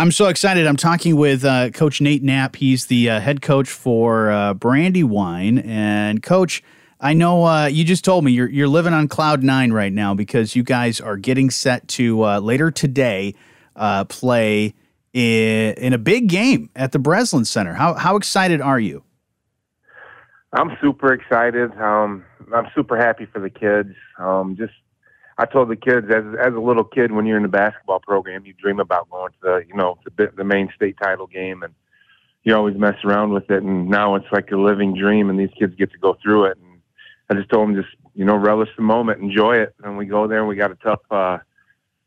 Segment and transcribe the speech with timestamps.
[0.00, 0.66] I'm so excited.
[0.66, 2.56] I'm talking with uh, Coach Nate Knapp.
[2.56, 5.58] He's the uh, head coach for uh, Brandywine.
[5.58, 6.62] And, Coach,
[6.98, 10.14] I know uh, you just told me you're, you're living on cloud nine right now
[10.14, 13.34] because you guys are getting set to uh, later today
[13.76, 14.72] uh, play
[15.12, 17.74] in, in a big game at the Breslin Center.
[17.74, 19.04] How, how excited are you?
[20.54, 21.72] I'm super excited.
[21.78, 22.24] Um,
[22.54, 23.94] I'm super happy for the kids.
[24.18, 24.72] Um, just
[25.40, 28.44] I told the kids as as a little kid when you're in the basketball program,
[28.44, 31.72] you dream about going to the you know the the main state title game, and
[32.44, 33.62] you always mess around with it.
[33.62, 36.58] And now it's like a living dream, and these kids get to go through it.
[36.58, 36.82] And
[37.30, 39.74] I just told them just you know relish the moment, enjoy it.
[39.82, 41.38] And we go there, and we got a tough uh,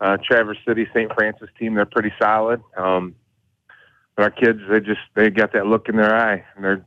[0.00, 1.12] uh, Traverse City St.
[1.14, 1.74] Francis team.
[1.74, 2.60] They're pretty solid.
[2.76, 3.14] Um,
[4.16, 6.84] but our kids, they just they got that look in their eye, and they're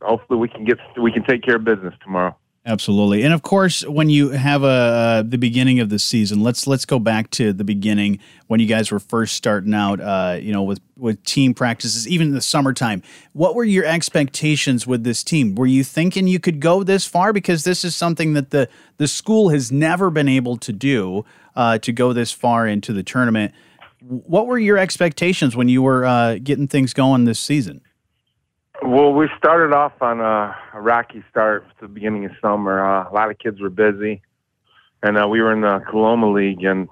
[0.00, 2.34] hopefully we can get we can take care of business tomorrow.
[2.64, 6.64] Absolutely, and of course, when you have a uh, the beginning of the season, let's
[6.64, 10.00] let's go back to the beginning when you guys were first starting out.
[10.00, 13.02] Uh, you know, with with team practices, even in the summertime.
[13.32, 15.56] What were your expectations with this team?
[15.56, 17.32] Were you thinking you could go this far?
[17.32, 21.24] Because this is something that the the school has never been able to do
[21.56, 23.52] uh, to go this far into the tournament.
[24.00, 27.80] What were your expectations when you were uh, getting things going this season?
[28.92, 32.84] Well, we started off on a, a rocky start at the beginning of summer.
[32.84, 34.20] Uh, a lot of kids were busy,
[35.02, 36.90] and uh, we were in the Coloma League, and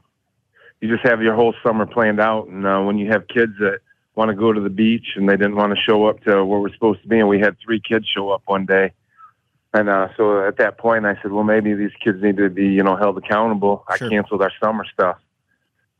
[0.80, 2.46] you just have your whole summer planned out.
[2.46, 3.80] And uh, when you have kids that
[4.14, 6.58] want to go to the beach and they didn't want to show up to where
[6.60, 8.94] we're supposed to be, and we had three kids show up one day,
[9.74, 12.64] and uh, so at that point, I said, well, maybe these kids need to be,
[12.64, 13.84] you know, held accountable.
[13.98, 14.06] Sure.
[14.06, 15.18] I canceled our summer stuff.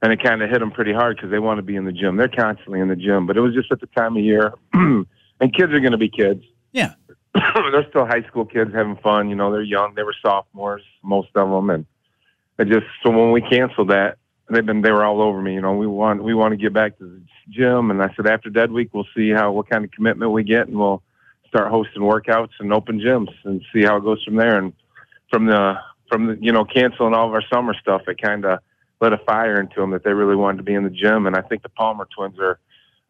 [0.01, 1.93] And it kind of hit them pretty hard because they want to be in the
[1.93, 2.17] gym.
[2.17, 4.55] They're constantly in the gym, but it was just at the time of year
[5.41, 6.45] and kids are going to be kids.
[6.73, 6.95] Yeah.
[7.35, 9.29] they're still high school kids having fun.
[9.29, 9.95] You know, they're young.
[9.95, 11.87] They were sophomores, most of them, and
[12.59, 14.19] I just so when we canceled that,
[14.51, 15.55] they've been they were all over me.
[15.55, 18.27] You know, we want we want to get back to the gym, and I said
[18.27, 21.03] after Dead Week we'll see how what kind of commitment we get, and we'll
[21.49, 24.59] start hosting workouts and open gyms and see how it goes from there.
[24.59, 24.73] And
[25.31, 25.75] from the
[26.11, 28.59] from the you know canceling all of our summer stuff, it kind of
[29.01, 31.27] lit a fire into them that they really wanted to be in the gym.
[31.27, 32.59] And I think the Palmer twins are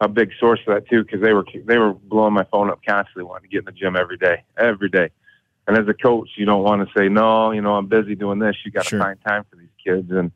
[0.01, 2.81] a big source of that too because they were they were blowing my phone up
[2.87, 5.11] constantly, wanting to get in the gym every day, every day.
[5.67, 7.53] And as a coach, you don't want to say no.
[7.53, 8.57] You know, I'm busy doing this.
[8.65, 8.99] You got to sure.
[8.99, 10.33] find time for these kids, and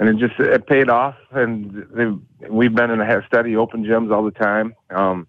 [0.00, 1.16] and it just it paid off.
[1.30, 4.74] And they, we've been in a steady open gyms all the time.
[4.90, 5.26] Um,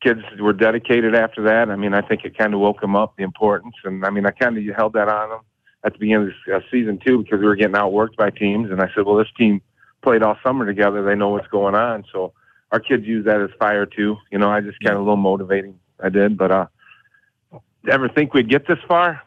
[0.00, 1.70] kids were dedicated after that.
[1.70, 4.26] I mean, I think it kind of woke them up the importance, and I mean,
[4.26, 5.40] I kind of held that on them
[5.82, 8.88] at the beginning of season two because we were getting outworked by teams, and I
[8.94, 9.60] said, well, this team
[10.02, 11.04] played all summer together.
[11.04, 12.32] They know what's going on, so
[12.74, 14.16] our kids use that as fire too.
[14.32, 15.78] You know, I just kind of a little motivating.
[16.02, 16.66] I did, but uh,
[17.88, 19.22] ever think we'd get this far?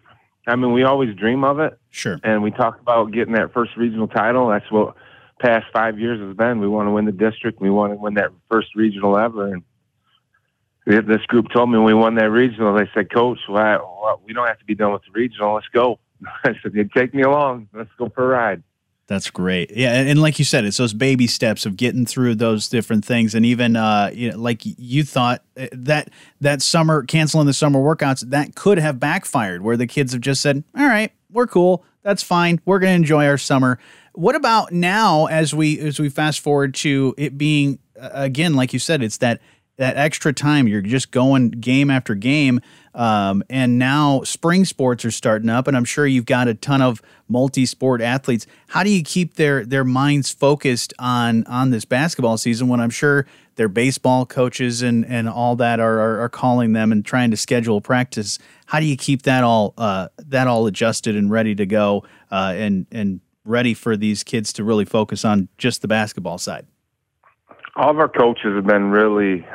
[0.46, 1.80] I mean, we always dream of it.
[1.90, 2.19] Sure.
[2.25, 4.50] And we talk about getting that first regional title.
[4.50, 4.96] That's what
[5.40, 6.59] past five years has been.
[6.59, 7.62] We want to win the district.
[7.62, 9.53] We want to win that first regional ever.
[9.53, 9.63] And
[10.86, 14.34] this group told me when we won that regional, they said, Coach, well, well, we
[14.34, 15.53] don't have to be done with the regional.
[15.53, 16.00] Let's go.
[16.44, 17.69] I said, take me along.
[17.74, 18.63] Let's go for a ride.
[19.07, 19.72] That's great.
[19.73, 23.34] Yeah, and, like you said, it's those baby steps of getting through those different things,
[23.34, 26.09] and even uh, you know, like you thought uh, that
[26.41, 30.41] that summer canceling the summer workouts that could have backfired, where the kids have just
[30.41, 33.79] said, "All right, we're cool, that's fine, we're going to enjoy our summer."
[34.12, 38.79] What about now, as we as we fast forward to it being again, like you
[38.79, 39.39] said, it's that
[39.78, 40.68] that extra time.
[40.68, 42.59] You're just going game after game.
[42.97, 46.81] Um, and now spring sports are starting up, and I'm sure you've got a ton
[46.81, 47.00] of
[47.30, 48.47] multi-sport athletes.
[48.69, 52.90] How do you keep their their minds focused on on this basketball season when I'm
[52.90, 57.30] sure their baseball coaches and and all that are, are, are calling them and trying
[57.30, 58.40] to schedule practice?
[58.66, 62.53] How do you keep that all uh, that all adjusted and ready to go uh,
[62.56, 66.66] and and ready for these kids to really focus on just the basketball side?
[67.75, 69.46] all of our coaches have been really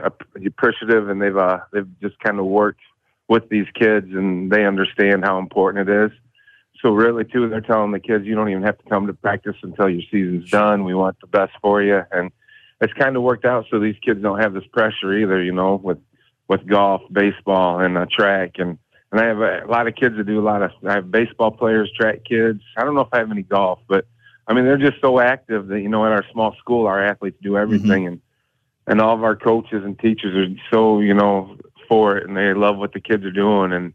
[0.47, 2.81] appreciative, and they've uh, they've just kind of worked
[3.29, 6.11] with these kids, and they understand how important it is.
[6.83, 9.57] So really, too, they're telling the kids you don't even have to come to practice
[9.63, 10.85] until your season's done.
[10.85, 12.33] We want the best for you, and
[12.81, 15.43] it's kind of worked out so these kids don't have this pressure either.
[15.43, 15.99] You know, with
[16.49, 18.79] with golf, baseball, and uh, track, and
[19.13, 20.73] and I have a, a lot of kids that do a lot of.
[20.87, 22.61] I have baseball players, track kids.
[22.77, 24.07] I don't know if I have any golf, but
[24.49, 27.39] I mean, they're just so active that you know, at our small school, our athletes
[27.43, 28.07] do everything, mm-hmm.
[28.09, 28.21] and
[28.87, 31.57] and all of our coaches and teachers are so you know
[32.01, 33.93] it, and they love what the kids are doing, and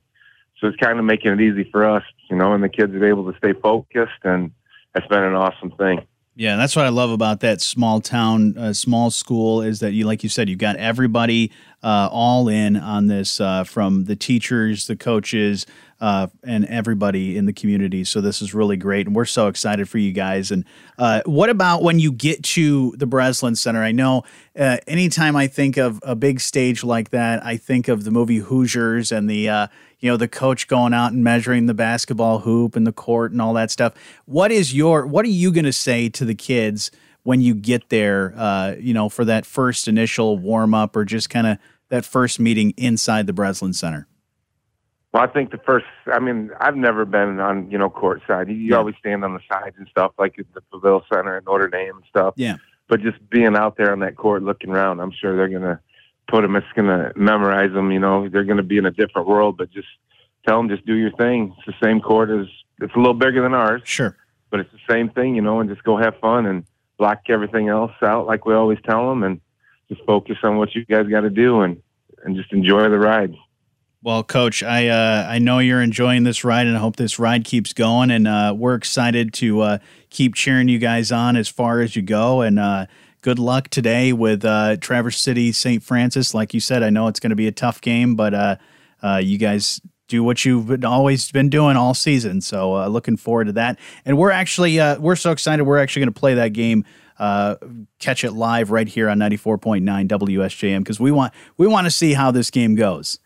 [0.60, 3.06] so it's kind of making it easy for us, you know, and the kids are
[3.06, 4.52] able to stay focused, and
[4.94, 6.06] that's been an awesome thing.
[6.36, 10.06] Yeah, that's what I love about that small town, uh, small school is that you,
[10.06, 11.52] like you said, you've got everybody
[11.84, 15.66] uh, all in on this uh, from the teachers, the coaches,
[16.00, 18.04] uh, and everybody in the community.
[18.04, 20.52] So this is really great, and we're so excited for you guys.
[20.52, 20.66] And
[20.98, 23.84] uh, what about when you get to the Breslin Center?
[23.84, 24.24] I know
[24.58, 28.38] uh, anytime I think of a big stage like that, I think of the movie
[28.38, 29.68] Hoosiers and the uh,
[30.00, 33.42] you know the coach going out and measuring the basketball hoop and the court and
[33.42, 33.94] all that stuff.
[34.26, 36.92] What is your what are you going to say to the kids?
[37.28, 41.30] When you get there, uh, you know, for that first initial warm up or just
[41.30, 41.58] kind of
[41.90, 44.08] that first meeting inside the Breslin Center?
[45.12, 48.48] Well, I think the first, I mean, I've never been on, you know, court side.
[48.48, 48.78] You, you yeah.
[48.78, 51.98] always stand on the sides and stuff, like at the Pavil Center at Notre Dame
[51.98, 52.34] and stuff.
[52.38, 52.56] Yeah.
[52.88, 55.82] But just being out there on that court looking around, I'm sure they're going to
[56.30, 58.92] put them, it's going to memorize them, you know, they're going to be in a
[58.92, 59.90] different world, but just
[60.48, 61.54] tell them, just do your thing.
[61.58, 62.48] It's the same court as,
[62.80, 63.82] it's a little bigger than ours.
[63.84, 64.16] Sure.
[64.50, 66.64] But it's the same thing, you know, and just go have fun and,
[66.98, 69.40] block everything else out like we always tell them and
[69.90, 71.82] just focus on what you guys got to do and,
[72.24, 73.34] and just enjoy the ride.
[74.04, 77.44] Well, Coach, I uh, I know you're enjoying this ride, and I hope this ride
[77.44, 78.12] keeps going.
[78.12, 79.78] And uh, we're excited to uh,
[80.10, 82.42] keep cheering you guys on as far as you go.
[82.42, 82.86] And uh,
[83.22, 85.82] good luck today with uh, Traverse City St.
[85.82, 86.34] Francis.
[86.34, 89.40] Like you said, I know it's going to be a tough game, but uh, you
[89.40, 92.42] guys do what you've always been doing all season.
[92.42, 93.80] So uh, looking forward to that.
[94.06, 95.64] And we're actually uh, we're so excited.
[95.64, 96.86] We're actually going to play that game,
[97.20, 97.56] uh,
[98.00, 101.68] catch it live right here on ninety four point nine WSJM because we want we
[101.68, 103.20] want to see how this game goes.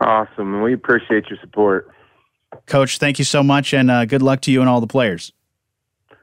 [0.00, 1.90] Awesome, and we appreciate your support,
[2.66, 2.98] Coach.
[2.98, 5.32] Thank you so much, and uh, good luck to you and all the players.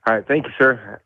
[0.06, 1.01] All right, thank you, sir.